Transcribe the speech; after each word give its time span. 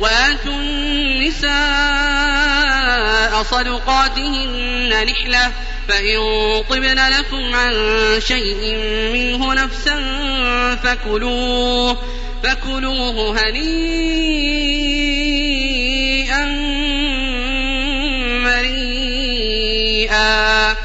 وآتوا 0.00 0.52
النساء 0.52 1.54
صدقاتهن 3.42 5.06
نحلة 5.06 5.52
فإن 5.88 6.18
طبن 6.70 7.08
لكم 7.08 7.54
عن 7.54 7.74
شيء 8.26 8.76
منه 9.12 9.54
نفسا 9.54 9.96
فكلوه 10.82 11.98
فكلوه 12.42 13.40
هنيئا 13.40 14.84
مريئا. 19.44 20.76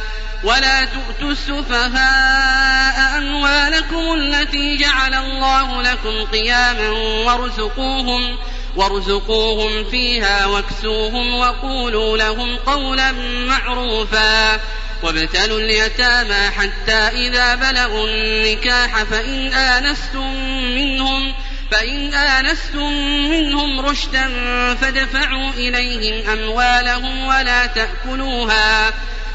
ولا 0.44 0.86
تؤتوا 0.86 1.32
السفهاء 1.32 3.18
أموالكم 3.18 4.14
التي 4.14 4.78
جعل 4.78 5.14
الله 5.14 5.82
لكم 5.82 6.24
قياما 6.32 6.90
وارزقوهم 7.26 8.38
وارزقوهم 8.76 9.84
فيها 9.84 10.46
واكسوهم 10.46 11.34
وقولوا 11.36 12.18
لهم 12.18 12.56
قولا 12.56 13.12
معروفا 13.48 14.60
وابتلوا 15.04 15.60
اليتامى 15.60 16.50
حتى 16.50 16.92
إذا 16.92 17.56
بلغوا 17.56 18.08
النكاح 18.08 19.04
فإن 19.04 19.54
آنستم 19.54 20.34
منهم 20.76 21.34
فإن 21.72 22.14
آنستم 22.14 22.94
منهم 23.30 23.80
رشدا 23.80 24.30
فادفعوا 24.76 25.50
إليهم 25.50 26.30
أموالهم 26.30 27.26
ولا 27.26 27.66
تأكلوها 27.66 28.94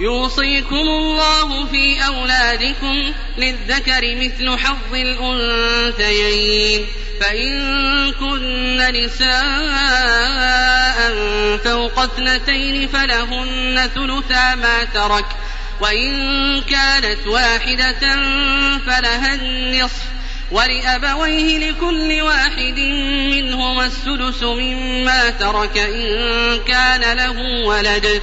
يوصيكم 0.00 0.76
الله 0.76 1.66
في 1.66 2.06
أولادكم 2.06 3.12
للذكر 3.38 4.16
مثل 4.16 4.58
حظ 4.58 4.94
الأنثيين. 4.94 6.86
فإن 7.20 8.12
كن 8.12 8.76
نساء 8.76 9.30
فوق 11.64 11.98
اثنتين 11.98 12.88
فلهن 12.88 13.90
ثلثا 13.94 14.54
ما 14.54 14.84
ترك. 14.84 15.26
وإن 15.80 16.60
كانت 16.60 17.26
واحدة 17.26 18.00
فلها 18.86 19.34
النصف. 19.34 20.02
ولأبويه 20.50 21.70
لكل 21.70 22.22
واحد 22.22 22.78
منهما 23.30 23.86
السدس 23.86 24.42
مما 24.42 25.30
ترك 25.30 25.78
إن 25.78 26.58
كان 26.66 27.16
له 27.16 27.66
ولد. 27.66 28.22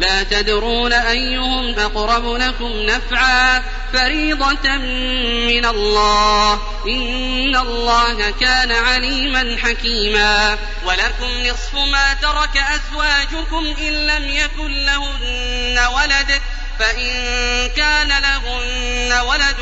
لا 0.00 0.22
تدرون 0.22 0.92
أيهم 0.92 1.78
أقرب 1.78 2.32
لكم 2.34 2.72
نفعا 2.72 3.62
فريضة 3.92 4.76
من 5.46 5.64
الله. 5.64 6.52
إن 6.86 7.56
الله 7.56 8.30
كان 8.30 8.72
عليما 8.72 9.56
حكيما. 9.62 10.58
ولكم 10.84 11.46
نصف 11.46 11.74
ما 11.74 12.14
ترك 12.14 12.56
أزواجكم 12.56 13.74
إن 13.78 14.06
لم 14.06 14.28
يكن 14.28 14.84
لهن 14.84 15.78
ولد. 15.94 16.40
فإن 16.78 17.12
كان 17.76 18.08
لهن 18.08 19.12
ولد 19.12 19.56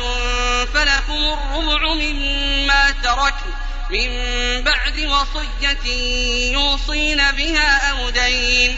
فلكم 0.73 1.37
الربع 1.37 1.93
مما 1.93 2.91
تركن 3.03 3.51
من 3.89 4.09
بعد 4.63 4.99
وصية 4.99 5.91
يوصين 6.53 7.31
بها 7.31 7.91
أو 7.91 8.09
دين. 8.09 8.77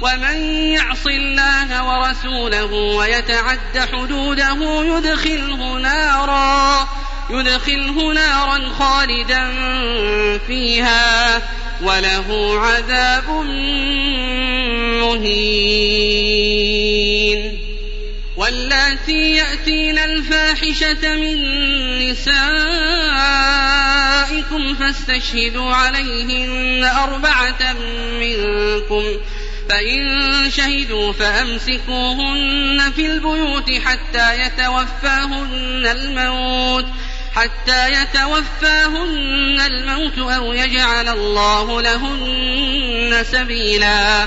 ومن 0.00 0.36
يعص 0.72 1.06
الله 1.06 1.84
ورسوله 1.84 2.72
ويتعد 2.72 3.78
حدوده 3.92 4.84
يدخله 4.84 5.78
نارا 5.78 6.88
يدخله 7.30 8.12
نارا 8.12 8.68
خالدا 8.78 9.52
فيها 10.46 11.42
وله 11.82 12.58
عذاب 12.60 13.30
مهين. 15.00 16.34
واللاتي 18.36 19.36
يأتين 19.36 19.98
الفاحشة 19.98 21.16
من 21.16 21.38
نسائكم 22.10 22.64
فاستشهدوا 24.74 25.74
عليهن 25.74 26.84
أربعة 26.84 27.72
منكم 28.20 29.04
فإن 29.68 30.50
شهدوا 30.50 31.12
فأمسكوهن 31.12 32.92
في 32.96 33.06
البيوت 33.06 33.70
حتى 33.70 34.40
يتوفاهن 34.40 35.86
الموت 35.86 36.86
حتى 37.34 37.92
يتوفاهن 37.92 39.60
الموت 39.60 40.18
أو 40.18 40.52
يجعل 40.52 41.08
الله 41.08 41.82
لهن 41.82 43.24
سبيلا 43.32 44.26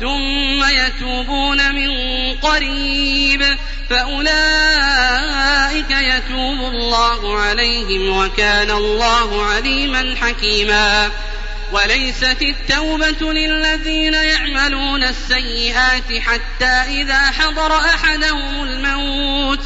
ثم 0.00 0.64
يتوبون 0.64 1.74
من 1.74 1.90
قريب 2.34 3.56
فأولئك 3.90 4.30
يتوب 5.90 6.58
الله 6.58 7.38
عليهم 7.38 8.16
وكان 8.16 8.70
الله 8.70 9.44
عليما 9.44 10.14
حكيما. 10.22 11.10
وليست 11.72 12.42
التوبة 12.42 13.32
للذين 13.32 14.14
يعملون 14.14 15.02
السيئات 15.02 16.18
حتى 16.20 17.00
إذا 17.00 17.18
حضر 17.18 17.76
أحدهم 17.76 18.62
الموت 18.62 19.60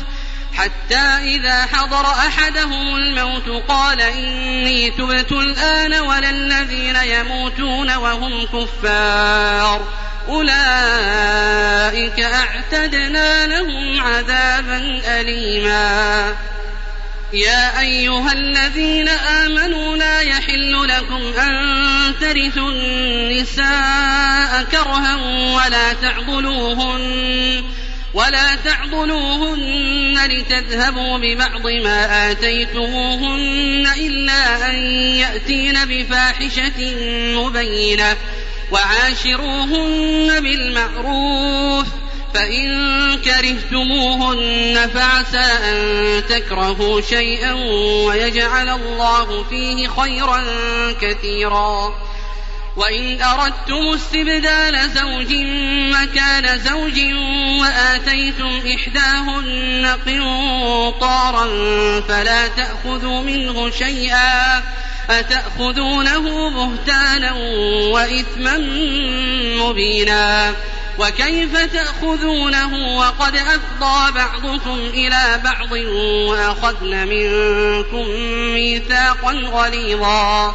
حتى 0.55 1.19
إذا 1.35 1.67
حضر 1.73 2.07
أحدهم 2.07 2.97
الموت 2.97 3.49
قال 3.69 4.01
إني 4.01 4.91
تبت 4.91 5.33
الآن 5.33 5.95
ولا 5.95 6.31
الذين 6.31 6.97
يموتون 6.97 7.95
وهم 7.95 8.47
كفار. 8.47 9.89
أولئك 10.29 12.21
أعتدنا 12.21 13.47
لهم 13.47 14.01
عذابا 14.01 15.01
أليما. 15.05 16.35
يا 17.33 17.81
أيها 17.81 18.33
الذين 18.33 19.09
آمنوا 19.09 19.97
لا 19.97 20.21
يحل 20.21 20.89
لكم 20.89 21.41
أن 21.41 22.15
ترثوا 22.21 22.71
النساء 22.71 24.63
كرها 24.73 25.17
ولا 25.57 25.93
تعضلوهن. 25.93 27.65
ولا 28.15 28.55
تعضلوهن 28.65 30.19
لتذهبوا 30.27 31.19
ببعض 31.19 31.67
ما 31.67 32.31
آتيتموهن 32.31 33.87
إلا 33.97 34.71
أن 34.71 34.75
يأتين 35.17 35.85
بفاحشة 35.85 36.95
مبينة 37.35 38.17
وعاشروهن 38.73 40.41
بالمعروف 40.41 41.87
فإن 42.35 43.19
كرهتموهن 43.19 44.91
فعسى 44.95 45.39
أن 45.39 46.23
تكرهوا 46.29 47.01
شيئا 47.01 47.53
ويجعل 48.07 48.69
الله 48.69 49.45
فيه 49.51 49.89
خيرا 49.89 50.45
كثيرا 51.01 51.95
وإن 52.77 53.23
أردتم 53.23 53.89
استبدال 53.95 54.91
زوج 54.91 55.35
مكان 55.93 56.59
زوج 56.59 57.01
وآتيتم 57.61 58.61
إحداهن 58.75 59.97
قنطارا 60.07 61.47
فلا 62.01 62.49
تأخذوا 62.49 63.23
منه 63.23 63.71
شيئا 63.71 64.63
أتأخذونه 65.11 66.51
بهتانا 66.51 67.33
وإثما 67.93 68.59
مبينا 69.65 70.55
وكيف 70.99 71.57
تأخذونه 71.57 72.97
وقد 72.97 73.37
أفضى 73.37 74.13
بعضكم 74.13 74.79
إلى 74.95 75.41
بعض 75.45 75.73
وأخذن 76.29 77.09
منكم 77.09 78.09
ميثاقا 78.55 79.33
غليظا 79.33 80.55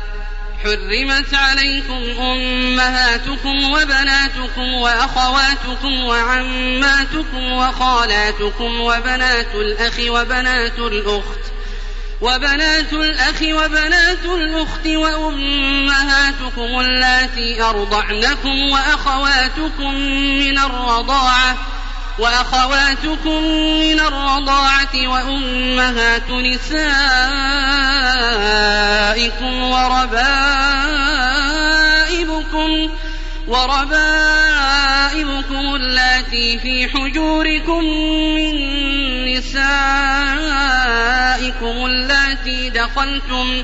حرمت 0.63 1.33
عليكم 1.33 2.21
أمهاتكم 2.21 3.63
وبناتكم 3.71 4.73
وأخواتكم 4.73 6.03
وعماتكم 6.03 7.51
وخالاتكم 7.51 8.81
وبنات 8.81 9.55
الأخ 9.55 9.99
وبنات 10.07 10.79
الأخت 10.79 11.39
وبنات 12.21 12.93
الأخ 12.93 13.41
وبنات 13.41 14.25
الأخت 14.25 14.87
وأمهاتكم 14.87 16.79
اللاتي 16.79 17.63
أرضعنكم 17.63 18.69
وأخواتكم 18.71 19.95
من 20.39 20.57
الرضاعة 20.57 21.57
وأخواتكم 22.21 23.43
من 23.81 23.99
الرضاعة 23.99 25.07
وأمهات 25.07 26.29
نسائكم 26.29 26.73
وربائبكم 29.71 30.31
وربائبكم 33.47 34.65
اللاتي 35.75 36.59
في 36.59 36.87
حجوركم 36.89 37.83
من 38.35 38.55
نسائكم 39.25 39.65
اللاتي 41.85 42.69
دخلتم 42.69 43.63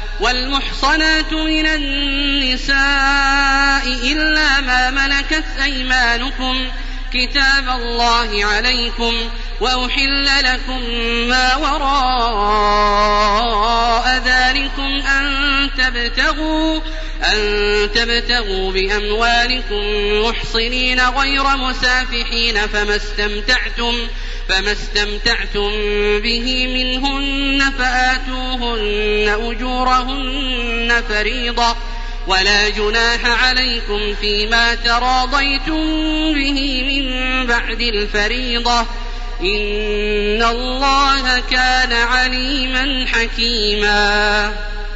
والمحصنات 0.21 1.33
من 1.33 1.65
النساء 1.65 2.77
إلا 3.87 4.61
ما 4.61 4.89
ملكت 4.89 5.45
أيمانكم. 5.63 6.71
كتاب 7.13 7.69
الله 7.69 8.45
عليكم 8.45 9.13
وأحل 9.61 10.25
لكم 10.43 10.81
ما 11.27 11.55
وراء 11.55 12.61
ذلكم 14.25 15.01
أن 15.07 15.69
تبتغوا 15.77 16.79
أن 17.23 17.89
تبتغوا 17.95 18.71
بأموالكم 18.71 19.81
محصنين 20.21 20.99
غير 20.99 21.43
مسافحين 21.43 22.67
فما 22.67 22.95
استمتعتم 22.95 24.07
فما 24.49 24.71
استمتعتم 24.71 25.71
به 26.19 26.67
منهن 26.67 27.71
فآتوهن 27.77 29.35
أجورهن 29.49 31.03
فريضة 31.09 31.75
ولا 32.27 32.69
جناح 32.69 33.25
عليكم 33.25 34.15
فيما 34.21 34.75
تراضيتم 34.75 35.83
به 36.33 36.83
من 36.87 37.47
بعد 37.47 37.81
الفريضة 37.81 38.79
إن 39.41 40.43
الله 40.43 41.39
كان 41.51 41.93
عليما 41.93 43.05
حكيما 43.07 44.53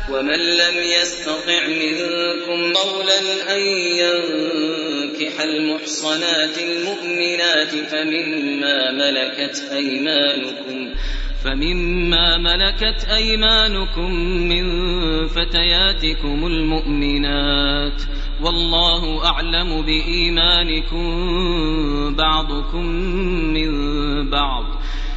ومن 0.10 0.40
لم 0.40 0.76
يستطع 1.02 1.68
منكم 1.68 2.74
قولا 2.74 3.20
أن 3.56 3.62
ينكح 4.02 5.42
المحصنات 5.42 6.58
المؤمنات 6.58 7.76
فمما 7.92 8.92
ملكت 8.92 9.70
أيمانكم 9.72 10.94
فمما 11.44 12.38
ملكت 12.38 13.06
أيمانكم 13.10 14.12
من 14.50 14.66
فتياتكم 15.28 16.48
المؤمنات 16.48 18.02
والله 18.42 19.26
أعلم 19.26 19.82
بإيمانكم 19.82 21.06
بعضكم 22.16 22.86
من 23.54 23.72
بعض 24.30 24.66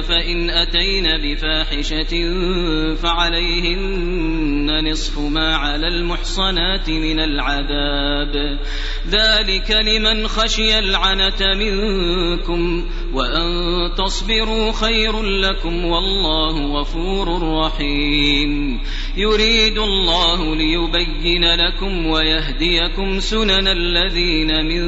فإن 0.00 0.50
أتين 0.50 1.04
بفاحشة 1.22 2.12
فعليهن 2.94 4.90
نصف 4.90 5.18
ما 5.18 5.56
على 5.56 5.88
المحصنات 5.88 6.90
من 6.90 7.20
العذاب. 7.20 8.58
ذلك 9.08 9.70
لمن 9.70 10.28
خشي 10.28 10.78
العنة 10.78 11.54
منكم 11.54 12.84
وأن 13.14 13.50
تصبروا 13.98 14.72
خير 14.72 15.22
لكم 15.22 15.84
والله 15.84 16.80
غفور 16.80 17.42
رحيم. 17.42 18.80
يريد 19.16 19.78
الله 19.78 20.56
ليبين 20.56 21.44
لكم 21.44 22.06
ويهديكم 22.06 23.20
سنن 23.20 23.68
الذين 23.68 24.66
من 24.66 24.84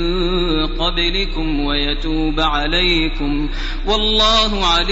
قبلكم 0.67 1.61
ويتوب 1.61 2.41
عليكم 2.41 3.49
والله 3.87 4.67
عليم 4.67 4.92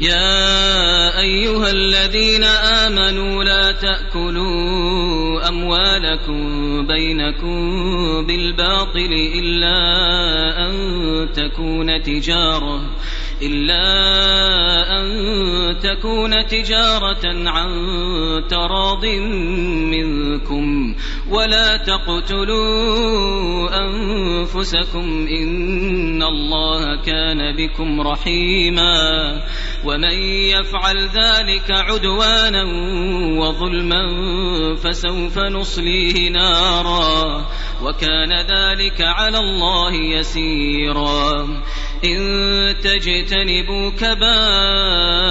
يا 0.00 1.20
أيها 1.20 1.70
الذين 1.70 2.44
آمنوا 2.44 3.44
لا 3.44 3.72
تأكلوا 3.72 5.48
أموالكم 5.48 6.86
بينكم 6.86 7.56
بالباطل 8.26 9.12
إلا 9.34 9.76
أن 10.66 10.72
تكون 11.34 12.02
تجارة 12.02 12.80
إلا 13.42 13.82
أن 14.98 15.06
تكون 15.78 16.46
تجارة 16.46 17.50
عن 17.50 17.68
تراض 18.48 19.06
منكم 19.92 20.94
ولا 21.30 21.76
تقتلوا 21.76 23.68
أنفسكم 23.86 25.26
إن 25.30 26.22
الله 26.22 27.02
كان 27.02 27.56
بكم 27.56 28.00
رحيما 28.00 28.96
ومن 29.84 30.14
يفعل 30.50 30.98
ذلك 30.98 31.70
عدوانا 31.70 32.64
وظلما 33.38 34.04
فسوف 34.76 35.38
نصليه 35.38 36.30
نارا 36.30 37.46
وكان 37.82 38.32
ذلك 38.32 39.00
على 39.00 39.38
الله 39.38 39.94
يسيرا 39.94 41.46
إن 42.04 42.74
تجتنبوا 43.26 43.90
كبائر 43.90 45.24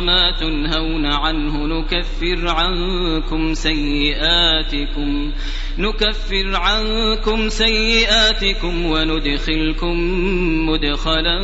ما 0.00 0.30
تنهون 0.40 1.06
عنه 1.06 1.66
نكفر 1.66 2.48
عنكم 2.48 3.54
سيئاتكم 3.54 5.32
نكفر 5.78 6.56
عنكم 6.56 7.48
سيئاتكم 7.48 8.86
وندخلكم 8.86 9.96
مدخلا 10.68 11.38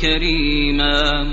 كريما. 0.00 1.24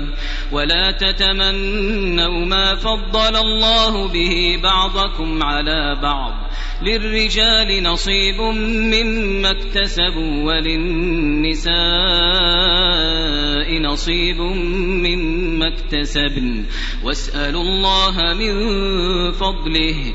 ولا 0.52 0.90
تتمنوا 0.90 2.46
ما 2.46 2.74
فضل 2.74 3.36
الله 3.36 4.08
به 4.08 4.60
بعضكم 4.62 5.42
على 5.42 5.98
بعض. 6.02 6.32
للرجال 6.82 7.82
نصيب 7.82 8.40
مما 8.40 9.50
اكتسبوا 9.50 10.42
وللنساء 10.44 11.72
نصيب 13.78 14.40
مما 14.40 15.68
اكتسبن. 15.68 16.64
واسألوا 17.04 17.62
الله 17.62 18.34
من 18.34 18.52
فضله 19.32 20.14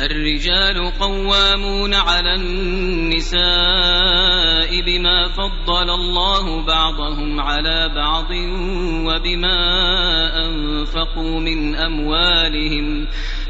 الرجال 0.00 0.92
قوامون 1.00 1.94
على 1.94 2.34
النساء 2.34 3.38
بما 4.86 5.28
فضل 5.28 5.90
الله 5.90 6.62
بعضهم 6.66 7.40
على 7.40 7.88
بعض 7.94 8.30
وبما 9.06 9.58
أنفقوا 10.46 11.40
من 11.40 11.74
أموالهم 11.76 13.06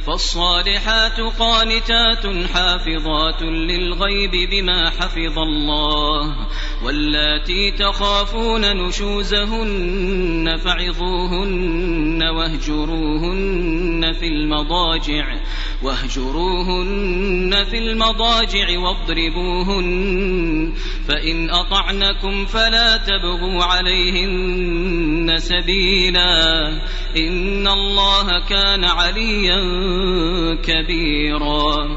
فالصالحات 0.08 1.20
قانتات 1.20 2.26
حافظات 2.54 3.42
للغيب 3.42 4.30
بما 4.50 4.90
حفظ 4.90 5.38
الله 5.38 6.36
واللاتي 6.84 7.70
تخافون 7.70 8.76
نشوزهن 8.76 10.56
فعظوهن 10.64 12.22
واهجروهن 12.22 14.12
في 14.20 14.26
المضاجع 14.26 15.36
واهجروهن 15.82 17.64
في 17.70 17.78
المضاجع 17.78 18.78
واضربوهن 18.78 20.74
فإن 21.08 21.50
أطعنكم 21.50 22.46
فلا 22.46 22.96
تبغوا 22.96 23.64
عليهن 23.64 25.34
سبيلا 25.38 26.68
إن 27.16 27.68
الله 27.68 28.40
كان 28.48 28.84
عليا 28.84 29.58
كبيرا 30.62 31.96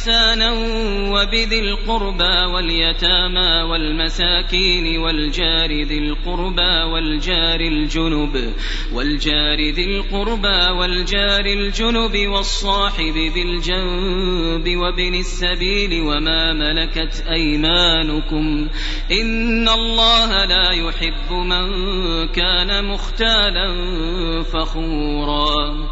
وبذي 1.11 1.59
القربى 1.59 2.45
واليتامى 2.53 3.61
والمساكين 3.69 4.97
والجار 4.97 5.71
ذي 5.83 5.97
القربى 5.97 6.83
والجار 6.91 7.59
الجنب 7.59 8.53
والجار 8.93 9.59
ذي 9.59 9.85
القربى 9.85 10.71
والجار 10.79 11.45
الجنب 11.45 12.27
والصاحب 12.27 13.13
بالجنب 13.13 14.77
وابن 14.77 15.15
السبيل 15.15 16.01
وما 16.01 16.53
ملكت 16.53 17.23
أيمانكم. 17.31 18.67
إن 19.11 19.69
الله 19.69 20.45
لا 20.45 20.71
يحب 20.71 21.31
من 21.31 21.67
كان 22.27 22.85
مختالا 22.85 23.67
فخورا. 24.43 25.91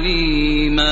عليما 0.01 0.91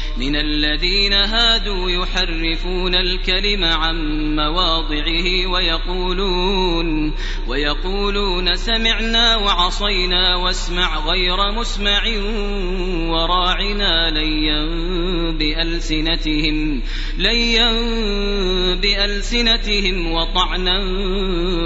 من 0.17 0.35
الذين 0.35 1.13
هادوا 1.13 1.89
يحرفون 1.89 2.95
الكلم 2.95 3.63
عن 3.63 3.95
مواضعه 4.35 5.47
ويقولون 5.51 7.13
ويقولون 7.47 8.55
سمعنا 8.55 9.37
وعصينا 9.37 10.35
واسمع 10.35 10.99
غير 10.99 11.51
مسمع 11.51 12.03
وراعنا 13.11 14.09
ليا 14.09 14.65
بألسنتهم 15.31 16.81
ليا 17.17 17.71
بألسنتهم 18.75 20.11
وطعنا 20.11 20.77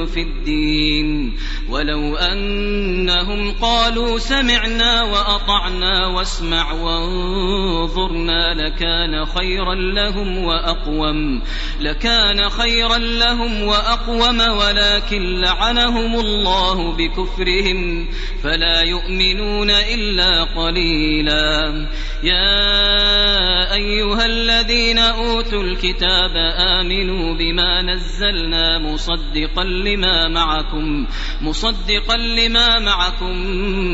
في 0.06 0.22
الدين. 0.22 1.38
ولو 1.70 2.16
أنهم 2.16 3.52
قالوا 3.52 4.18
سمعنا 4.18 5.04
وأطعنا 5.04 6.08
واسمع 6.08 6.72
وانظرنا 6.74 8.35
لكان 8.54 9.26
خيرا 9.26 9.76
لهم 9.76 10.38
وأقوم 10.38 11.42
لكان 11.80 12.50
خيرا 12.50 12.98
لهم 12.98 13.64
وأقوم 13.64 14.40
ولكن 14.40 15.42
لعنهم 15.42 16.20
الله 16.20 16.92
بكفرهم 16.92 18.08
فلا 18.44 18.82
يؤمنون 18.82 19.70
إلا 19.70 20.44
قليلا 20.44 21.88
يا 22.24 23.74
أيها 23.74 24.26
الذين 24.26 24.98
أوتوا 24.98 25.64
الكتاب 25.64 26.36
آمنوا 26.58 27.34
بما 27.34 27.82
نزلنا 27.82 28.80
مصدقا 28.80 29.64
لما 29.64 30.28
معكم 30.28 31.08
مصدقا 31.42 32.18
لما 32.18 32.80
معكم 32.80 33.38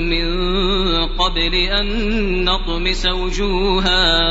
من 0.09 0.27
قبل 1.07 1.53
أن 1.55 1.87
نطمس 2.45 3.05
وجوها 3.05 4.30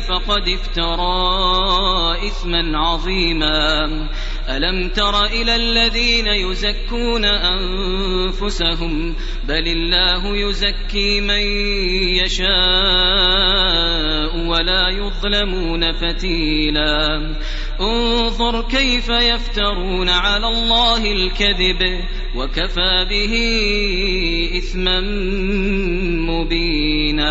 فقد 0.00 0.48
افترى 0.48 1.10
إثما 2.26 2.78
عظيما. 2.78 3.86
ألم 4.48 4.88
تر 4.88 5.24
إلى 5.24 5.56
الذين 5.56 6.26
يزكون 6.26 7.24
أنفسهم؟ 7.24 9.14
بل 9.48 9.68
الله 9.68 10.36
يزكي 10.36 11.20
من 11.20 11.42
يشاء 12.24 12.50
ولا 14.46 14.88
يظلمون 14.88 15.92
فتيلا. 15.92 17.36
انظر 17.80 18.62
كيف 18.62 19.08
يفترون 19.08 20.08
على 20.08 20.48
الله 20.48 21.12
الكذب 21.12 22.04
وكفى 22.36 23.06
به 23.10 23.34
إثما 24.58 25.00
مبينا. 26.30 27.30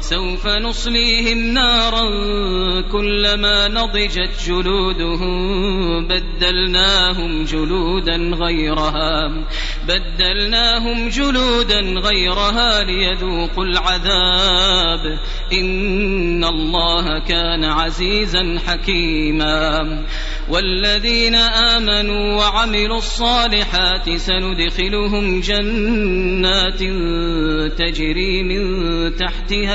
سوف 0.00 0.46
نصليهم 0.46 1.38
نارا 1.38 2.00
كلما 2.80 3.68
نضجت 3.68 4.30
جلودهم 4.46 6.08
بدلناهم 6.08 7.44
جلودا 7.44 8.16
غيرها 8.16 9.44
بدلناهم 9.88 11.08
جلودا 11.08 11.80
غيرها 11.80 12.84
ليذوقوا 12.84 13.64
العذاب 13.64 15.18
إن 15.52 16.44
الله 16.44 17.18
كان 17.18 17.64
عزيزا 17.64 18.58
حكيما 18.66 20.04
والذين 20.50 21.34
آمنوا 21.34 22.36
وعملوا 22.36 22.98
الصالحات 22.98 24.10
سندخلهم 24.16 25.40
جنات 25.40 26.80
تجري 27.78 28.42
من 28.42 28.60
تحتها 29.16 29.74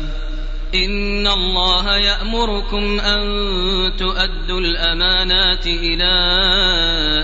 إن 0.75 1.27
الله 1.27 1.97
يأمركم 1.97 2.99
أن 2.99 3.21
تؤدوا 3.97 4.59
الأمانات 4.59 5.67
إلى 5.67 6.13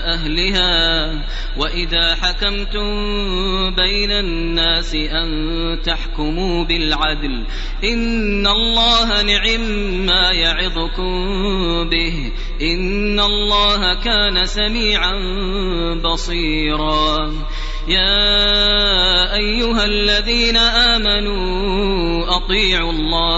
أهلها 0.04 1.12
وإذا 1.56 2.14
حكمتم 2.14 2.88
بين 3.74 4.10
الناس 4.10 4.94
أن 4.94 5.28
تحكموا 5.84 6.64
بالعدل 6.64 7.44
إن 7.84 8.46
الله 8.46 9.22
نعم 9.22 9.60
ما 10.06 10.32
يعظكم 10.32 11.14
به 11.88 12.32
إن 12.62 13.20
الله 13.20 13.94
كان 13.94 14.44
سميعا 14.44 15.14
بصيرا 16.04 17.32
يا 17.88 19.34
أيها 19.34 19.84
الذين 19.84 20.56
آمنوا 20.56 22.36
أطيعوا 22.36 22.92
الله 22.92 23.37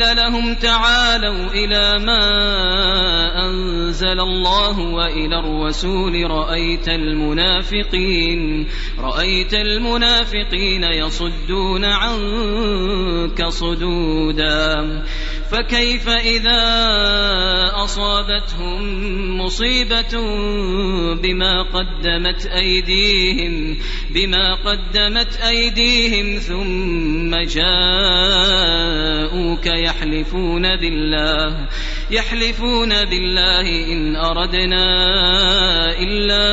لهم 0.01 0.55
تعالوا 0.55 1.51
إلى 1.53 2.05
ما 2.05 2.25
أنزل 3.45 4.19
الله 4.19 4.79
وإلى 4.79 5.39
الرسول 5.39 6.31
رأيت 6.31 6.87
المنافقين 6.89 8.67
رأيت 8.99 9.53
المنافقين 9.53 10.83
يصدون 10.83 11.85
عنك 11.85 13.47
صدودا. 13.47 15.03
فكيف 15.51 16.09
إذا 16.09 16.61
أصابتهم 17.83 18.81
مصيبة 19.37 20.17
بما 21.15 21.61
قدمت 21.61 22.45
أيديهم 22.45 23.77
بما 24.09 24.53
قدمت 24.53 25.35
أيديهم 25.35 26.39
ثم 26.39 27.35
جاءوك 27.35 28.71
يحلفون 29.91 30.75
بالله 30.75 31.67
يحلفون 32.11 32.89
بالله 32.89 33.67
إن 33.93 34.15
أردنا 34.15 34.85
إلا 35.99 36.45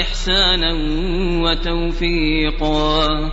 إحسانا 0.00 0.72
وتوفيقا. 1.44 3.32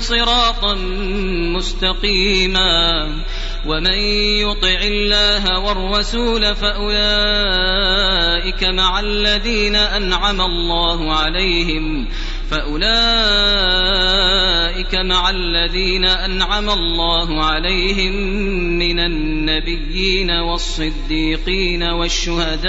صراطا 0.00 0.74
مستقيما 1.54 3.08
ومن 3.66 3.98
يطع 4.40 4.80
الله 4.82 5.58
والرسول 5.58 6.54
فأولئك 6.56 7.04
مع 8.64 9.00
الذين 9.00 9.76
أنعم 9.76 10.40
الله 10.40 11.12
عليهم 11.12 12.08
فأولئك 12.50 12.88
مع 14.94 15.30
الذين 15.30 16.04
أنعم 16.04 16.70
الله 16.70 17.44
عليهم 17.44 18.12
من 18.78 19.00
النبيين 19.00 20.30
والصديقين 20.30 21.82
والشهداء 21.82 22.68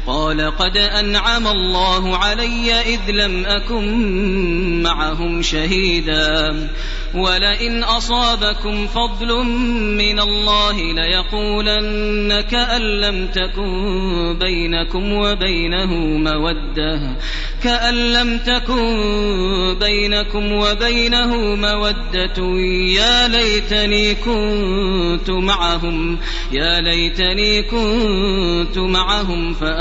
قال 0.07 0.57
قد 0.57 0.77
أنعم 0.77 1.47
الله 1.47 2.17
علي 2.17 2.73
إذ 2.73 3.11
لم 3.11 3.45
أكن 3.45 4.83
معهم 4.83 5.41
شهيدا 5.41 6.69
ولئن 7.13 7.83
أصابكم 7.83 8.87
فضل 8.87 9.43
من 9.97 10.19
الله 10.19 10.77
ليقولن 10.93 12.41
كأن 12.41 12.81
لم 12.81 13.27
تكن 13.27 14.37
بينكم 14.39 15.13
وبينه 15.13 15.95
مودة 16.17 17.17
كأن 17.63 17.93
لم 17.93 18.37
تكن 18.37 19.77
بينكم 19.79 20.51
وبينه 20.51 21.35
مودة 21.55 22.59
يا 22.95 23.27
ليتني 23.27 24.15
كنت 24.15 25.29
معهم 25.29 26.17
يا 26.51 26.81
ليتني 26.81 27.63
كنت 27.63 28.77
معهم 28.77 29.53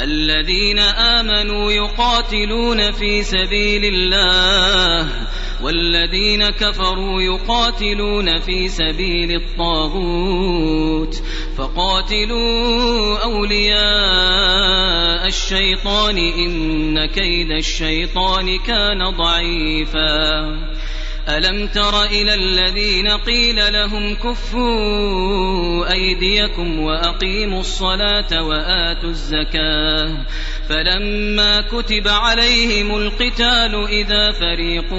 الذين 0.00 0.78
آمنوا 0.78 1.72
يقاتلون 1.72 2.90
في 2.90 3.22
سبيل 3.22 3.84
الله 3.84 5.08
والذين 5.62 6.50
كفروا 6.50 7.22
يقاتلون 7.22 8.40
في 8.40 8.68
سبيل 8.68 9.42
الطاغوت. 9.42 11.22
فقاتلوا 11.58 13.18
أولياء 13.24 13.76
الشيطان 15.26 16.18
إن 16.18 17.06
كيد 17.06 17.50
الشيطان 17.50 18.58
كان 18.58 19.10
ضعيفا. 19.10 20.76
ألم 21.28 21.66
تر 21.66 22.04
إلى 22.04 22.34
الذين 22.34 23.08
قيل 23.08 23.72
لهم 23.72 24.14
كفوا 24.14 25.75
أيديكم 25.96 26.80
وأقيموا 26.80 27.60
الصلاة 27.60 28.42
وآتوا 28.42 29.10
الزكاة 29.10 30.26
فلما 30.68 31.60
كتب 31.60 32.08
عليهم 32.08 32.96
القتال 32.96 33.74
إذا 33.88 34.32
فريق 34.32 34.92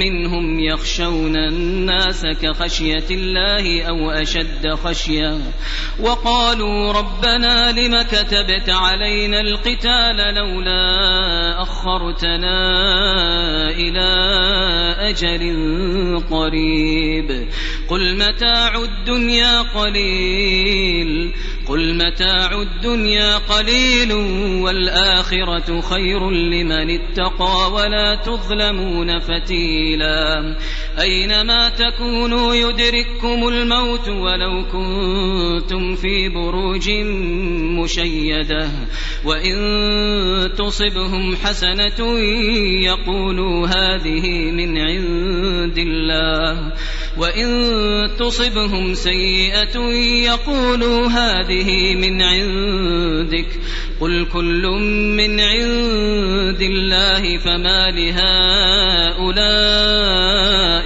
منهم 0.00 0.60
يخشون 0.60 1.36
الناس 1.36 2.26
كخشية 2.42 3.06
الله 3.10 3.82
أو 3.82 4.10
أشد 4.10 4.68
خشية 4.68 5.38
وقالوا 6.00 6.92
ربنا 6.92 7.72
لم 7.72 8.02
كتبت 8.02 8.68
علينا 8.68 9.40
القتال 9.40 10.34
لولا 10.34 11.62
أخرتنا 11.62 12.60
إلى 13.70 14.10
أجل 14.98 15.40
قريب 16.30 17.48
قل 17.90 18.16
متاع 18.16 18.82
الدنيا 18.82 19.62
قليل 19.62 21.32
قل 21.70 21.94
متاع 21.94 22.62
الدنيا 22.62 23.36
قليل 23.38 24.12
والآخرة 24.62 25.80
خير 25.80 26.30
لمن 26.30 26.90
اتقى 26.90 27.72
ولا 27.72 28.14
تظلمون 28.14 29.18
فتيلا 29.18 30.56
أينما 31.00 31.68
تكونوا 31.68 32.54
يدرككم 32.54 33.48
الموت 33.48 34.08
ولو 34.08 34.64
كنتم 34.72 35.94
في 35.94 36.28
بروج 36.28 36.90
مشيدة 37.80 38.68
وإن 39.24 39.58
تصبهم 40.58 41.36
حسنة 41.36 42.18
يقولوا 42.84 43.66
هذه 43.66 44.50
من 44.50 44.78
عند 44.78 45.78
الله 45.78 46.72
وإن 47.18 47.46
تصبهم 48.18 48.94
سيئة 48.94 49.78
يقولوا 50.24 51.06
هذه 51.06 51.59
من 51.94 52.22
عندك 52.22 53.46
قل 54.00 54.26
كل 54.32 54.66
من 55.16 55.40
عند 55.40 56.62
الله 56.62 57.38
فما 57.38 57.90
لهؤلاء 57.90 59.40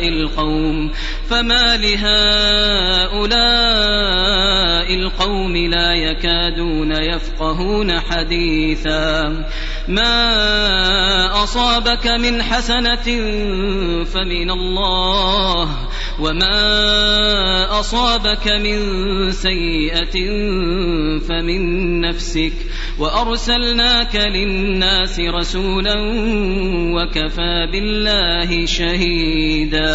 القوم 0.09 0.91
فما 1.35 1.77
لهؤلاء 1.77 3.35
القوم 4.95 5.57
لا 5.57 5.95
يكادون 5.95 6.93
يفقهون 6.93 8.01
حديثا. 8.01 9.45
ما 9.89 11.43
أصابك 11.43 12.07
من 12.07 12.43
حسنة 12.43 13.05
فمن 14.05 14.51
الله 14.51 15.69
وما 16.21 17.81
أصابك 17.81 18.49
من 18.49 18.79
سيئة 19.31 20.17
فمن 21.29 22.01
نفسك. 22.01 22.53
وأرسلناك 22.99 24.17
للناس 24.17 25.21
رسولا 25.21 25.95
وكفى 26.95 27.69
بالله 27.73 28.67
شهيدا. 28.67 29.95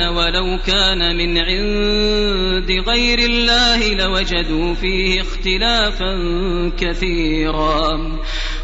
ولو 0.00 0.58
كان 0.66 1.16
من 1.16 1.38
عند 1.38 2.70
غير 2.88 3.18
الله 3.18 3.94
لوجدوا 3.94 4.74
فيه 4.74 5.20
اختلافا 5.20 6.12
كثيرا. 6.78 8.00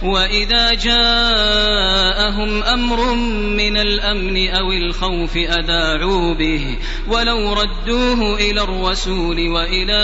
وإذا 0.04 0.74
جاءهم 0.74 2.62
أمر 2.62 3.14
من 3.56 3.76
الأمن 3.76 4.48
أو 4.48 4.72
الخوف 4.72 5.36
أذاعوا 5.36 6.34
به 6.34 6.76
ولو 7.08 7.52
ردوه 7.52 8.34
إلى 8.36 8.62
الرسول 8.62 9.48
وإلى 9.48 10.02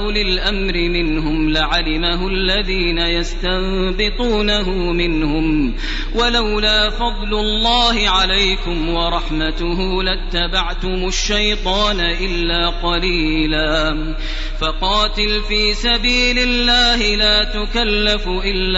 أولي 0.00 0.22
الأمر 0.22 0.74
منهم 0.74 1.50
لعلمه 1.50 2.28
الذين 2.28 2.98
يستنبطونه 2.98 4.70
منهم 4.92 5.74
ولولا 6.14 6.90
فضل 6.90 7.34
الله 7.34 8.08
عليكم 8.08 8.88
ورحمته 8.88 10.02
لاتبعتم 10.02 11.08
الشيطان 11.08 12.00
إلا 12.00 12.68
قليلا 12.68 13.96
فقاتل 14.60 15.40
في 15.48 15.74
سبيل 15.74 16.38
الله 16.38 17.16
لا 17.16 17.44
تكلف 17.44 18.28
إلا 18.28 18.77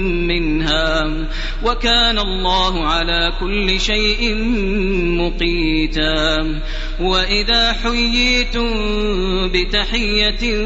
منها 0.01 1.27
وكان 1.63 2.19
الله 2.19 2.85
على 2.85 3.33
كل 3.39 3.79
شيء 3.79 4.35
مقيتا 5.21 6.61
وإذا 6.99 7.73
حييتم 7.73 8.71
بتحية 9.47 10.65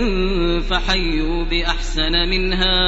فحيوا 0.60 1.43
بأحسن 1.43 2.12
منها 2.30 2.80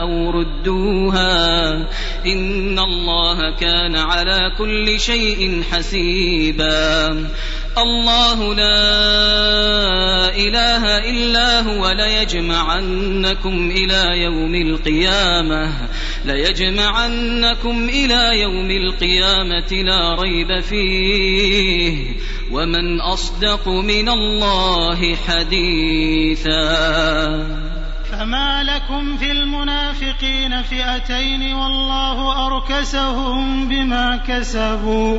أو 0.00 0.30
ردوها 0.30 1.74
إن 2.26 2.78
الله 2.78 3.50
كان 3.56 3.96
على 3.96 4.52
كل 4.58 5.00
شيء 5.00 5.62
حسيبا 5.70 7.28
الله 7.82 8.54
لا 8.54 10.28
إله 10.36 11.10
إلا 11.10 11.60
هو 11.60 11.90
ليجمعنكم 11.90 13.70
إلى 13.70 14.22
يوم 14.22 14.54
القيامة. 14.54 15.72
ليجمعنكم 16.24 17.88
إلى 17.88 18.40
يوم 18.40 18.70
القيامة 18.70 19.72
لا 19.72 20.14
ريب 20.14 20.60
فيه. 20.60 22.16
ومن 22.52 23.00
أصدق 23.00 23.68
من 23.68 24.08
الله 24.08 25.16
حديثا. 25.28 26.58
فما 28.10 28.62
لكم 28.62 29.16
في 29.16 29.32
المنافقين 29.32 30.62
فئتين 30.62 31.54
والله 31.54 32.46
أركسهم 32.46 33.68
بما 33.68 34.16
كسبوا. 34.28 35.18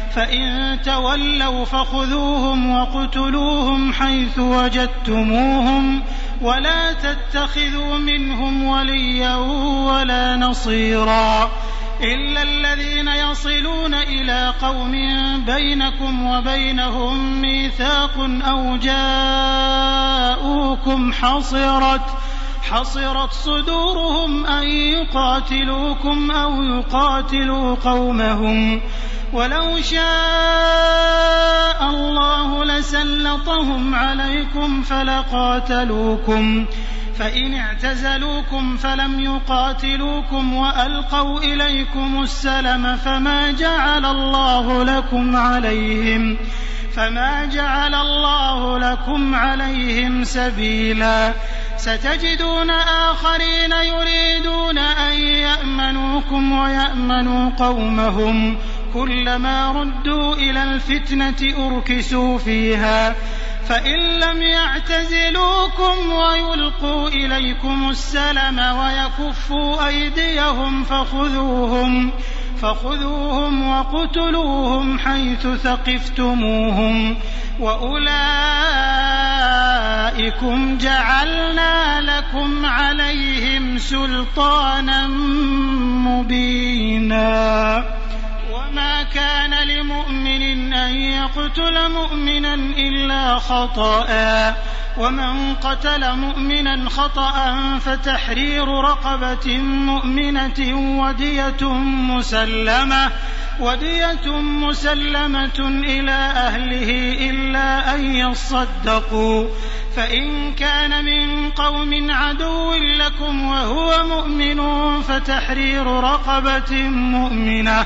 فإن 0.15 0.77
تولوا 0.81 1.65
فخذوهم 1.65 2.75
وقتلوهم 2.75 3.93
حيث 3.93 4.39
وجدتموهم 4.39 6.03
ولا 6.41 6.93
تتخذوا 6.93 7.97
منهم 7.97 8.63
وليا 8.63 9.35
ولا 9.85 10.35
نصيرا 10.35 11.51
إلا 12.01 12.41
الذين 12.41 13.07
يصلون 13.07 13.93
إلى 13.93 14.53
قوم 14.61 14.91
بينكم 15.45 16.27
وبينهم 16.27 17.41
ميثاق 17.41 18.29
أو 18.47 18.77
جاءوكم 18.77 20.33
حصرت 21.13 22.01
حصرت 22.71 23.33
صدورهم 23.33 24.45
أن 24.45 24.67
يقاتلوكم 24.67 26.31
أو 26.31 26.63
يقاتلوا 26.63 27.75
قومهم 27.75 28.81
ولو 29.33 29.81
شاء 29.81 30.01
الله 31.89 32.63
لسلطهم 32.63 33.95
عليكم 33.95 34.81
فلقاتلوكم 34.83 36.65
فإن 37.19 37.53
اعتزلوكم 37.53 38.77
فلم 38.77 39.19
يقاتلوكم 39.19 40.53
وألقوا 40.53 41.39
إليكم 41.39 42.23
السلم 42.23 42.97
فما 42.97 43.51
جعل 43.51 44.05
الله 44.05 44.83
لكم 44.83 45.35
عليهم 45.35 46.37
فما 46.95 47.45
جعل 47.45 47.95
الله 47.95 48.77
لكم 48.77 49.35
عليهم 49.35 50.23
سبيلا. 50.23 51.33
ستجدون 51.81 52.69
آخرين 52.69 53.71
يريدون 53.71 54.77
أن 54.77 55.13
يأمنوكم 55.21 56.51
ويأمنوا 56.51 57.49
قومهم 57.57 58.57
كلما 58.93 59.71
ردوا 59.71 60.35
إلى 60.35 60.63
الفتنة 60.63 61.67
أركسوا 61.67 62.37
فيها 62.37 63.15
فإن 63.67 63.99
لم 64.19 64.41
يعتزلوكم 64.41 66.11
ويلقوا 66.13 67.07
إليكم 67.07 67.89
السلم 67.89 68.59
ويكفوا 68.59 69.87
أيديهم 69.87 70.83
فخذوهم 70.83 72.11
فخذوهم 72.61 73.67
وقتلوهم 73.69 74.99
حيث 74.99 75.47
ثقفتموهم 75.47 77.17
وأولئكم 77.59 78.11
جعلنا 80.77 82.01
لكم 82.01 82.65
عليهم 82.65 83.77
سلطانا 83.77 85.07
مبينا. 86.07 88.00
وما 88.81 89.03
كان 89.03 89.67
لمؤمن 89.67 90.73
أن 90.73 90.95
يقتل 90.95 91.89
مؤمنا 91.91 92.53
إلا 92.53 93.39
خطأ. 93.39 94.55
ومن 94.97 95.55
قتل 95.55 96.15
مؤمنا 96.15 96.89
خطأ 96.89 97.57
فتحرير 97.79 98.67
رقبة 98.67 99.57
مؤمنة 99.57 100.59
ودية 101.01 101.73
مسلمة 102.13 103.11
ودية 103.59 104.39
مسلمة 104.41 105.59
إلى 105.85 106.19
أهله 106.35 107.17
إلا 107.29 107.95
أن 107.95 108.15
يصدقوا. 108.15 109.47
فإن 109.95 110.53
كان 110.53 111.05
من 111.05 111.49
قوم 111.49 112.11
عدو 112.11 112.73
لكم 112.73 113.45
وهو 113.45 114.03
مؤمن 114.07 114.61
فتحرير 115.01 115.87
رقبة 115.87 116.73
مؤمنة 116.89 117.85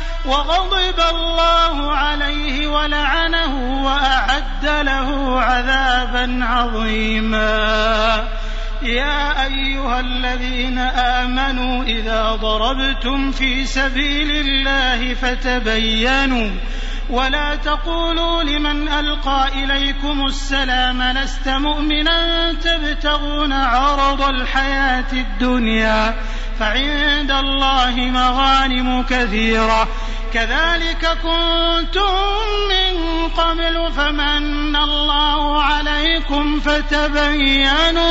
وغضب 0.25 0.99
الله 1.15 1.91
عليه 1.91 2.67
ولعنه 2.67 3.83
وأعد 3.85 4.65
له 4.65 5.41
عذابا 5.41 6.39
عظيما. 6.45 8.27
يا 8.83 9.45
أيها 9.45 9.99
الذين 9.99 10.77
آمنوا 10.79 11.83
إذا 11.83 12.31
ضربتم 12.41 13.31
في 13.31 13.65
سبيل 13.65 14.31
الله 14.31 15.13
فتبينوا 15.13 16.49
ولا 17.09 17.55
تقولوا 17.55 18.43
لمن 18.43 18.87
ألقى 18.87 19.47
إليكم 19.63 20.25
السلام 20.25 21.01
لست 21.01 21.49
مؤمنا 21.49 22.53
تبتغون 22.53 23.53
عرض 23.53 24.21
الحياة 24.21 25.13
الدنيا 25.13 26.15
فعند 26.59 27.31
الله 27.31 27.95
مغانم 27.95 29.03
كثيرة 29.03 29.87
كذلك 30.33 31.17
كنتم 31.23 32.13
من 32.69 33.27
قبل 33.37 33.91
فمن 33.91 34.75
الله 34.75 35.63
عليكم 35.63 36.59
فتبينوا 36.59 38.10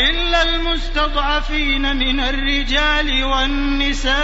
إلا 0.00 0.42
المستضعفين 0.42 1.96
من 1.96 2.20
الرجال 2.20 3.24
والنساء 3.24 4.14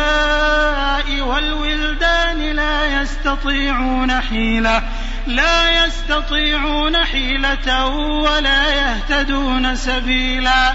والولدان 1.20 2.38
لا 2.56 3.02
يستطيعون 3.02 4.20
حيلة 4.20 4.82
لا 5.26 5.84
يستطيعون 5.84 6.96
حيلة 6.96 7.86
ولا 7.86 8.74
يهتدون 8.74 9.76
سبيلا. 9.76 10.74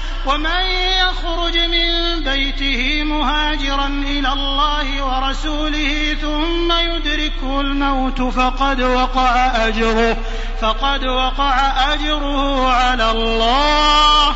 ومن 0.25 0.65
يخرج 1.01 1.57
من 1.57 2.19
بيته 2.23 3.03
مهاجرا 3.03 3.87
إلى 3.87 4.33
الله 4.33 5.03
ورسوله 5.03 6.17
ثم 6.21 6.71
يدركه 6.71 7.61
الموت 7.61 8.21
فقد 8.21 8.81
وقع 8.81 9.51
أجره 9.67 10.17
فقد 10.61 11.03
وقع 11.03 11.55
أجره 11.93 12.71
على 12.71 13.11
الله. 13.11 14.35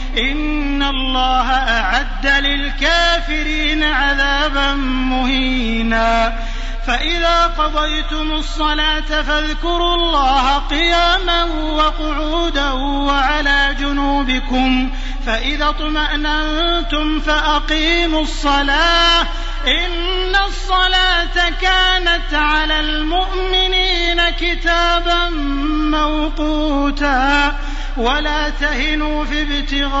إن 0.17 0.83
الله 0.83 1.51
أعد 1.51 2.27
للكافرين 2.27 3.83
عذابا 3.83 4.73
مهينا. 4.73 6.33
فإذا 6.87 7.47
قضيتم 7.47 8.31
الصلاة 8.31 9.21
فاذكروا 9.21 9.95
الله 9.95 10.57
قياما 10.57 11.43
وقعودا 11.43 12.71
وعلى 12.71 13.75
جنوبكم. 13.79 14.91
فإذا 15.25 15.69
اطمأننتم 15.69 17.19
فأقيموا 17.19 18.21
الصلاة. 18.21 19.21
إن 19.67 20.35
الصلاة 20.47 21.49
كانت 21.61 22.33
على 22.33 22.79
المؤمنين 22.79 24.21
كتابا 24.39 25.29
موقوتا. 25.91 27.55
ولا 27.97 28.49
تهنوا 28.49 29.25
في 29.25 29.41
ابتغاء 29.41 30.00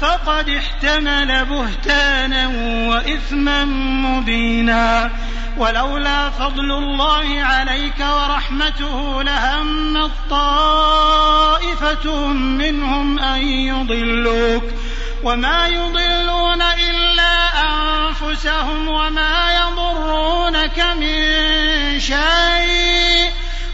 فقد 0.00 0.48
احتمل 0.48 1.44
بهتانا 1.44 2.48
وإثما 2.88 3.64
مبينا. 3.64 5.10
ولولا 5.56 6.30
فضل 6.30 6.72
الله 6.72 7.42
عليك 7.42 8.00
ورحمته 8.00 9.22
لهم 9.22 10.10
طائفة 10.30 12.26
منهم 12.26 13.18
أن 13.18 13.48
يضلوك. 13.48 14.64
وما 15.22 15.68
يضلون 15.68 16.62
إلا 16.62 17.48
أنفسهم 17.62 18.88
وما 18.88 19.54
يضرونك 19.54 20.84
من 21.00 22.00
شيء. 22.00 23.39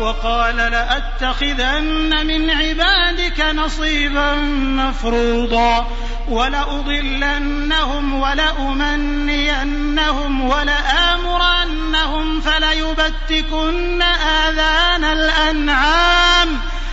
وقال 0.00 0.56
لأتخذن 0.56 2.26
من 2.26 2.50
عبادك 2.50 3.40
نصيبا 3.40 4.34
مفروضا 4.60 5.86
ولأضلنهم 6.28 8.20
ولأمنينهم 8.20 9.70
ولآمرنهم 10.48 12.40
فليبتكن 12.40 14.02
آذان 14.02 15.04
الأنعام 15.04 16.60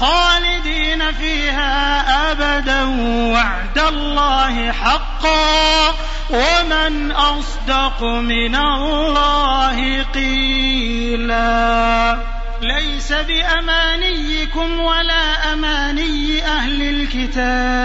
خالدين 0.00 1.12
فيها 1.12 2.02
أبدا 2.32 2.84
وعد 3.32 3.78
الله 3.78 4.72
حقا 4.72 5.94
ومن 6.30 7.12
أصدق 7.12 8.02
من 8.02 8.56
الله 8.56 10.02
قيلا 10.02 12.18
ليس 12.62 13.12
بأمانيكم 13.12 14.80
ولا 14.80 15.52
أماني 15.52 16.46
أهل 16.46 16.82
الكتاب 16.82 17.80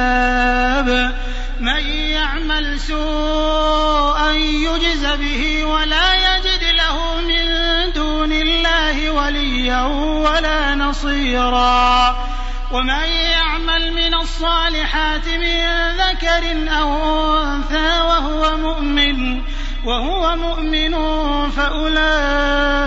من 1.59 1.87
يعمل 1.89 2.79
سوءا 2.79 4.31
يجز 4.31 5.05
به 5.05 5.65
ولا 5.65 6.15
يجد 6.15 6.63
له 6.63 7.21
من 7.21 7.45
دون 7.93 8.31
الله 8.31 9.11
وليا 9.11 9.81
ولا 10.25 10.75
نصيرا. 10.75 12.15
ومن 12.71 13.05
يعمل 13.31 13.93
من 13.93 14.15
الصالحات 14.15 15.27
من 15.27 15.65
ذكر 15.97 16.43
أو 16.79 17.37
أنثى 17.43 17.99
وهو 18.01 18.57
مؤمن 18.57 19.41
وهو 19.85 20.35
مؤمن 20.35 20.95
فأولئك 21.51 22.85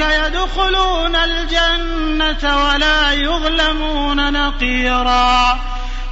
يدخلون 0.00 1.16
الجنة 1.16 2.64
ولا 2.66 3.12
يظلمون 3.12 4.32
نقيرا. 4.32 5.60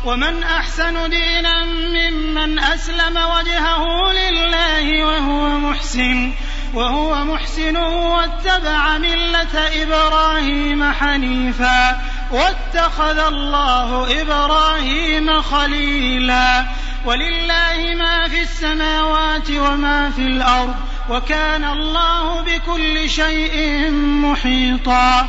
ومن 0.08 0.42
أحسن 0.42 1.10
دينا 1.10 1.64
ممن 1.64 2.58
أسلم 2.58 3.16
وجهه 3.16 4.12
لله 4.12 5.04
وهو 5.04 5.58
محسن 5.58 6.32
وهو 6.74 7.24
محسن 7.24 7.76
واتبع 7.76 8.98
ملة 8.98 9.82
إبراهيم 9.82 10.92
حنيفا 10.92 12.00
واتخذ 12.30 13.18
الله 13.18 14.20
إبراهيم 14.22 15.42
خليلا. 15.42 16.66
ولله 17.04 17.94
ما 17.94 18.28
في 18.28 18.40
السماوات 18.42 19.50
وما 19.50 20.10
في 20.10 20.22
الأرض 20.22 20.74
وكان 21.10 21.64
الله 21.64 22.40
بكل 22.42 23.10
شيء 23.10 23.90
محيطا. 23.90 25.28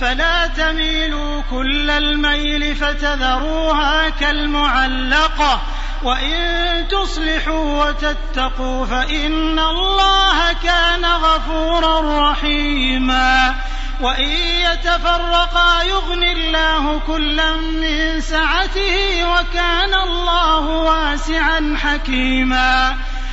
فلا 0.00 0.46
تميلوا 0.46 1.42
كل 1.50 1.90
الميل 1.90 2.76
فتذروها 2.76 4.08
كالمعلقة. 4.08 5.60
وإن 6.02 6.88
تصلحوا 6.88 7.86
وتتقوا 7.86 8.86
فإن 8.86 9.58
الله 9.58 10.52
كان 10.52 11.04
غفورا 11.04 12.30
رحيما. 12.30 13.54
وإن 14.00 14.30
يتفرقا 14.72 15.82
يغن 15.82 16.22
الله 16.22 17.00
كلا 17.06 17.52
من 17.52 18.20
سعته 18.20 19.24
وكان 19.24 19.94
الله 19.94 20.60
واسعا 20.60 21.76
حكيما. 21.82 22.96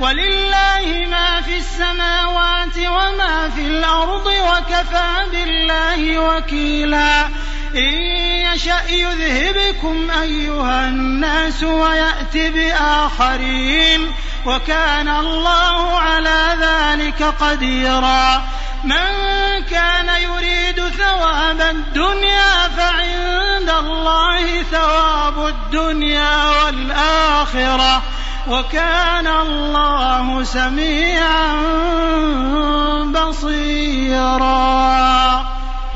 ولله 0.00 1.06
ما 1.10 1.40
في 1.40 1.56
السماوات 1.56 2.76
وما 2.78 3.50
في 3.56 3.66
الأرض 3.66 4.26
وكفى 4.26 5.26
بالله 5.32 6.18
وكيلا. 6.18 7.26
إن 7.74 7.94
يشأ 8.52 8.82
يذهبكم 8.88 10.10
أيها 10.22 10.88
الناس 10.88 11.62
ويأت 11.62 12.36
بآخرين 12.36 14.12
وكان 14.46 15.08
الله 15.08 15.98
على 15.98 16.56
ذلك 16.60 17.22
قديرا. 17.22 18.44
من 18.84 19.64
كان 19.70 20.08
يريد 20.22 20.88
ثواب 20.88 21.60
الدنيا 21.60 22.68
فعند 22.76 23.70
الله 23.70 24.62
ثواب 24.62 25.46
الدنيا 25.46 26.50
والآخرة. 26.50 28.02
وكان 28.48 29.26
الله 29.26 30.44
سميعا 30.44 31.54
بصيرا. 33.04 34.44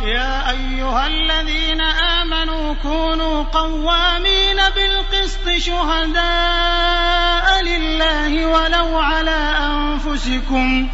يا 0.03 0.51
أيها 0.51 1.07
الذين 1.07 1.81
آمنوا 1.81 2.75
كونوا 2.83 3.45
قوامين 3.45 4.57
بالقسط 4.77 5.49
شهداء 5.59 7.47
لله 7.63 8.47
ولو 8.47 8.99
على 8.99 9.41
أنفسكم. 9.71 10.89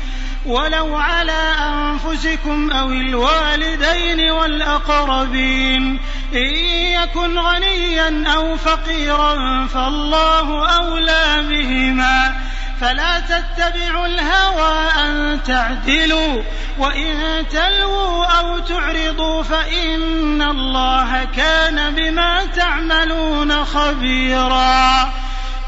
ولو 0.47 0.97
على 0.97 1.55
أنفسكم 1.59 2.71
أو 2.71 2.89
الوالدين 2.89 4.31
والأقربين 4.31 6.01
إن 6.35 6.55
يكن 7.01 7.39
غنيا 7.39 8.25
أو 8.37 8.57
فقيرا 8.57 9.67
فالله 9.67 10.77
أولى 10.77 11.45
بهما. 11.49 12.35
فلا 12.81 13.21
تتبعوا 13.21 14.07
الهوى 14.07 14.91
أن 15.05 15.41
تعدلوا 15.47 16.43
وإن 16.79 17.45
تلووا 17.51 18.25
أو 18.25 18.59
تعرضوا 18.59 19.43
فإن 19.43 20.43
الله 20.43 21.25
كان 21.37 21.95
بما 21.95 22.45
تعملون 22.45 23.65
خبيرا. 23.65 25.13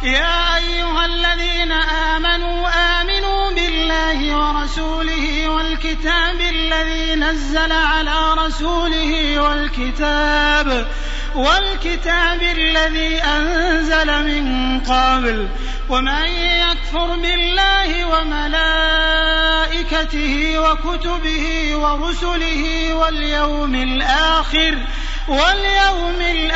يا 0.03 0.57
أيها 0.57 1.07
الذين 1.07 1.73
آمنوا 1.73 2.69
آمنوا 3.01 3.51
بالله 3.51 4.37
ورسوله 4.37 5.49
والكتاب 5.49 6.41
الذي 6.41 7.15
نزل 7.15 7.73
على 7.73 8.35
رسوله 8.39 9.41
والكتاب 9.41 10.87
والكتاب 11.35 12.43
الذي 12.43 13.23
أنزل 13.23 14.07
من 14.07 14.81
قبل 14.81 15.49
ومن 15.89 16.27
يكفر 16.71 17.17
بالله 17.17 18.05
وملائكته 18.05 19.49
وكتبه 20.59 21.77
ورسله 21.77 22.95
واليوم 22.95 23.75
الآخر 23.75 24.79
واليوم 25.29 26.21
الآخر 26.21 26.56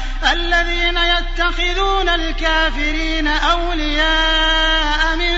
الذين 0.23 0.97
يتخذون 0.97 2.09
الكافرين 2.09 3.27
أولياء 3.27 5.15
من 5.15 5.35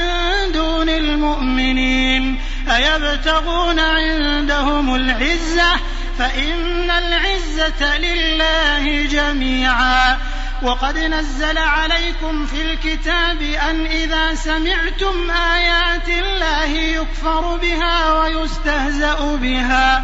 دون 0.51 0.89
المؤمنين 0.89 2.41
أيبتغون 2.75 3.79
عندهم 3.79 4.95
العزة؟ 4.95 5.71
فإن 6.19 6.91
العزة 6.91 7.97
لله 7.97 9.05
جميعا. 9.05 10.17
وقد 10.61 10.97
نزل 10.97 11.57
عليكم 11.57 12.45
في 12.45 12.61
الكتاب 12.61 13.41
أن 13.41 13.85
إذا 13.85 14.35
سمعتم 14.35 15.31
آيات 15.31 16.09
الله 16.09 16.71
يكفر 16.75 17.57
بها 17.57 18.13
ويستهزأ 18.13 19.35
بها. 19.35 20.03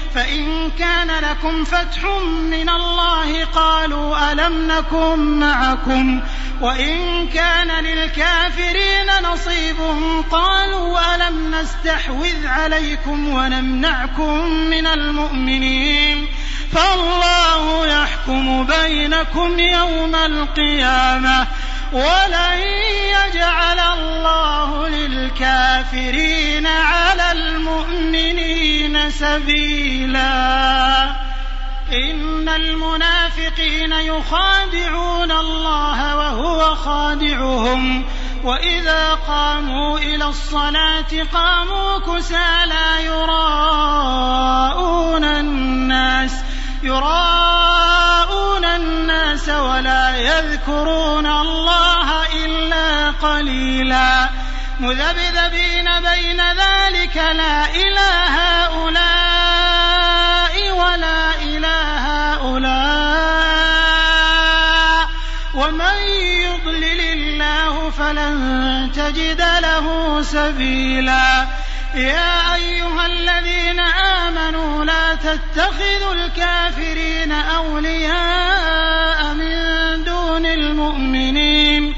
فإن 0.15 0.71
كان 0.79 1.11
لكم 1.23 1.63
فتح 1.63 2.03
من 2.51 2.69
الله 2.69 3.45
قالوا 3.45 4.31
ألم 4.31 4.71
نكن 4.71 5.39
معكم 5.39 6.21
وإن 6.61 7.27
كان 7.27 7.83
للكافرين 7.83 9.31
نصيب 9.33 9.77
قالوا 10.31 11.15
ألم 11.15 11.55
نستحوذ 11.55 12.47
عليكم 12.47 13.29
ونمنعكم 13.29 14.49
من 14.49 14.87
المؤمنين 14.87 16.27
فالله 16.71 17.87
يحكم 17.87 18.65
بينكم 18.65 19.59
يوم 19.59 20.15
القيامة 20.15 21.47
ولن 21.93 22.59
يجعل 23.11 23.79
الله 23.79 24.87
للكافرين 24.87 26.67
على 26.67 27.31
المؤمنين 27.31 29.11
سبيلا 29.11 30.00
إن 31.93 32.49
المنافقين 32.49 33.91
يخادعون 33.91 35.31
الله 35.31 36.15
وهو 36.15 36.75
خادعهم. 36.75 38.05
وإذا 38.43 39.13
قاموا 39.13 39.97
إلى 39.99 40.25
الصلاة 40.25 41.27
قاموا 41.33 41.99
كسى 41.99 42.65
لا 42.65 42.99
يراءون 42.99 44.03
الناس. 45.23 46.31
يراءون 46.83 48.65
الناس 48.65 49.49
ولا 49.49 50.15
يذكرون 50.15 51.25
الله 51.25 52.25
إلا 52.45 53.11
قليلا. 53.11 54.29
مذبذبين 54.79 55.85
بين 56.01 56.41
ذلك 56.41 57.15
لا 57.15 57.65
إله 57.75 58.25
هؤلاء 58.27 59.30
تجد 69.11 69.41
له 69.41 70.21
سبيلا. 70.21 71.47
يا 71.95 72.55
أيها 72.55 73.05
الذين 73.05 73.79
آمنوا 73.79 74.85
لا 74.85 75.15
تتخذوا 75.15 76.13
الكافرين 76.13 77.31
أولياء 77.31 79.33
من 79.33 80.03
دون 80.03 80.45
المؤمنين. 80.45 81.95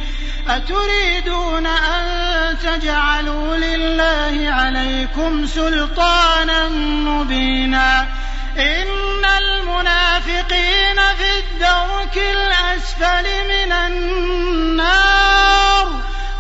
أتريدون 0.50 1.68
أن 1.68 2.58
تجعلوا 2.64 3.58
لله 3.58 4.52
عليكم 4.52 5.48
سلطانا 5.48 6.70
مبينا. 6.70 8.08
إن 8.58 9.26
المنافقين 9.26 11.00
في 11.18 11.40
الدرك 11.40 12.18
الأسفل 12.18 13.26
من 13.48 13.72
النار. 13.72 15.88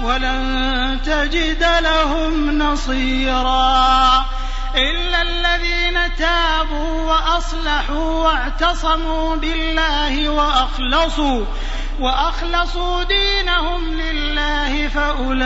ولن 0.04 0.99
تجد 1.06 1.66
لهم 1.80 2.58
نصيرا 2.58 4.26
إلا 4.76 5.22
الذين 5.22 6.16
تابوا 6.16 7.01
وأصلحوا 7.01 8.24
واعتصموا 8.24 9.36
بالله 9.36 10.30
وأخلصوا 10.30 11.45
وأخلصوا 11.99 13.04
دينهم 13.04 13.93
لله 13.93 14.88
فأولئك 14.88 15.39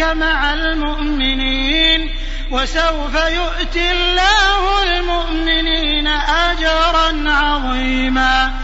مع 0.00 0.52
المؤمنين 0.54 2.10
وسوف 2.50 3.14
يؤتي 3.14 3.92
الله 3.92 4.82
المؤمنين 4.82 6.08
أجرا 6.08 7.30
عظيما 7.30 8.63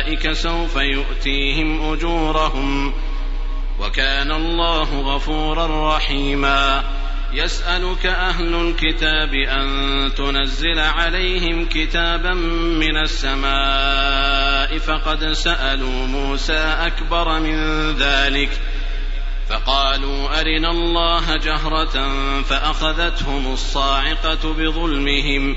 أولئك 0.00 0.32
سوف 0.32 0.76
يؤتيهم 0.76 1.92
أجورهم. 1.92 2.92
وكان 3.80 4.32
الله 4.32 5.00
غفورا 5.00 5.96
رحيما. 5.96 6.84
يسألك 7.32 8.06
أهل 8.06 8.54
الكتاب 8.54 9.34
أن 9.34 10.10
تنزل 10.16 10.78
عليهم 10.78 11.66
كتابا 11.66 12.34
من 12.80 12.96
السماء 12.96 14.78
فقد 14.78 15.32
سألوا 15.32 16.06
موسى 16.06 16.74
أكبر 16.86 17.40
من 17.40 17.90
ذلك. 17.92 18.50
فقالوا 19.48 20.40
أرنا 20.40 20.70
الله 20.70 21.36
جهرة 21.36 22.08
فأخذتهم 22.42 23.52
الصاعقة 23.52 24.52
بظلمهم. 24.52 25.56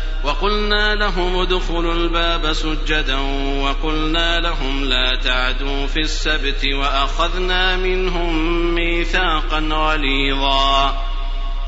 وقلنا 0.23 0.95
لهم 0.95 1.35
ادخلوا 1.35 1.93
الباب 1.93 2.53
سجدا 2.53 3.17
وقلنا 3.61 4.39
لهم 4.39 4.83
لا 4.83 5.15
تعدوا 5.15 5.87
في 5.87 5.99
السبت 5.99 6.65
وأخذنا 6.65 7.77
منهم 7.77 8.35
ميثاقا 8.75 9.59
غليظا 9.59 11.11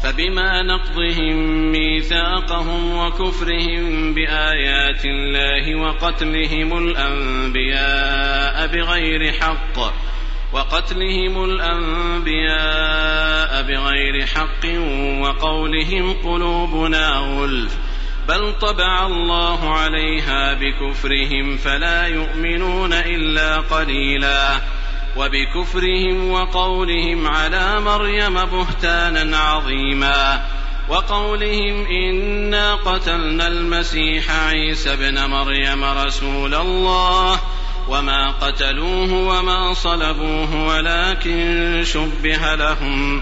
فبما 0.03 0.61
نقضهم 0.63 1.71
ميثاقهم 1.71 2.97
وكفرهم 2.97 4.13
بآيات 4.13 5.05
الله 5.05 5.75
وقتلهم 5.75 6.77
الأنبياء 6.87 8.67
بغير 8.67 9.31
حق 9.31 9.93
وقتلهم 10.53 11.43
الأنبياء 11.43 12.83
بغير 13.61 14.25
حق 14.25 14.65
وقولهم 15.21 16.13
قلوبنا 16.13 17.09
غلف 17.09 17.77
بل 18.27 18.53
طبع 18.61 19.05
الله 19.05 19.73
عليها 19.73 20.53
بكفرهم 20.53 21.57
فلا 21.57 22.07
يؤمنون 22.07 22.93
الا 22.93 23.57
قليلا 23.57 24.61
وبكفرهم 25.17 26.31
وقولهم 26.31 27.27
على 27.27 27.79
مريم 27.79 28.45
بهتانا 28.45 29.37
عظيما 29.37 30.45
وقولهم 30.89 31.85
انا 31.85 32.75
قتلنا 32.75 33.47
المسيح 33.47 34.31
عيسى 34.31 34.93
ابن 34.93 35.25
مريم 35.25 35.83
رسول 35.83 36.55
الله 36.55 37.39
وما 37.89 38.31
قتلوه 38.31 39.13
وما 39.13 39.73
صلبوه 39.73 40.67
ولكن 40.67 41.83
شبه 41.85 42.55
لهم 42.55 43.21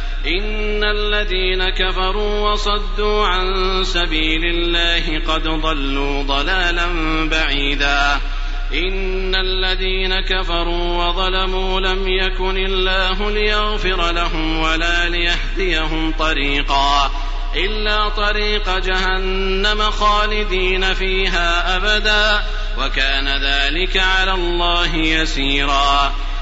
إن 0.25 0.83
الذين 0.83 1.69
كفروا 1.69 2.51
وصدوا 2.51 3.27
عن 3.27 3.45
سبيل 3.83 4.45
الله 4.45 5.19
قد 5.27 5.43
ضلوا 5.43 6.23
ضلالا 6.23 6.87
بعيدا. 7.29 8.19
إن 8.73 9.35
الذين 9.35 10.21
كفروا 10.21 11.05
وظلموا 11.05 11.79
لم 11.79 12.07
يكن 12.07 12.57
الله 12.57 13.31
ليغفر 13.31 14.11
لهم 14.11 14.59
ولا 14.59 15.09
ليهديهم 15.09 16.11
طريقا. 16.11 17.11
إلا 17.55 18.09
طريق 18.09 18.77
جهنم 18.77 19.81
خالدين 19.81 20.93
فيها 20.93 21.75
أبدا 21.75 22.43
وكان 22.79 23.27
ذلك 23.27 23.97
على 23.97 24.33
الله 24.33 24.95
يسيرا. 24.95 26.13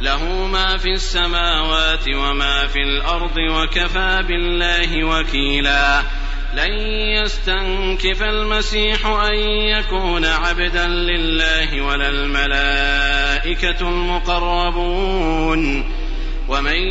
له 0.00 0.46
ما 0.46 0.76
في 0.76 0.92
السماوات 0.92 2.08
وما 2.08 2.66
في 2.66 2.78
الأرض 2.82 3.36
وكفى 3.36 4.24
بالله 4.28 5.04
وكيلا. 5.04 6.02
لن 6.54 6.72
يستنكف 7.22 8.22
المسيح 8.22 9.06
أن 9.06 9.34
يكون 9.44 10.24
عبدا 10.24 10.86
لله 10.86 11.80
ولا 11.80 12.08
الملائكة 12.08 13.88
المقربون. 13.88 15.20
ومن 16.48 16.82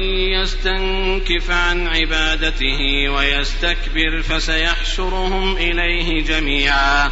يستنكف 0.41 1.51
عن 1.51 1.88
عبادته 1.88 3.10
ويستكبر 3.10 4.22
فسيحشرهم 4.22 5.57
إليه 5.57 6.24
جميعا. 6.24 7.12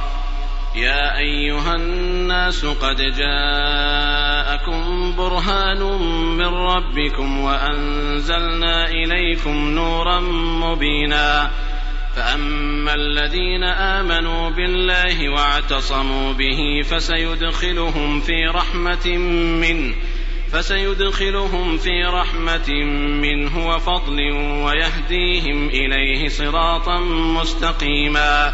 يا 0.75 1.17
أيها 1.17 1.75
الناس 1.75 2.65
قد 2.65 2.97
جاءكم 2.97 4.81
برهان 5.15 5.83
من 6.37 6.47
ربكم 6.47 7.39
وأنزلنا 7.39 8.87
إليكم 8.87 9.69
نورا 9.69 10.19
مبينا. 10.63 11.51
فأما 12.15 12.93
الذين 12.93 13.63
آمنوا 13.63 14.49
بالله 14.49 15.29
واعتصموا 15.29 16.33
به 16.33 16.81
فسيدخلهم 16.89 18.21
في 18.21 18.45
رحمة 18.45 19.17
منه 19.61 19.95
فسيدخلهم 20.51 21.77
في 21.77 22.03
رحمة 22.03 22.73
منه 23.21 23.67
وفضل 23.67 24.31
ويهديهم 24.63 25.69
إليه 25.69 26.29
صراطا 26.29 26.99
مستقيما. 27.39 28.53